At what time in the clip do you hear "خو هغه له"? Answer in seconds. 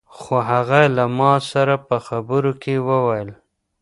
0.19-1.05